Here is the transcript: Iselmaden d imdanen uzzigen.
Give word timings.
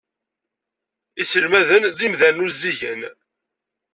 Iselmaden 1.21 1.83
d 1.97 1.99
imdanen 2.07 2.43
uzzigen. 2.45 3.01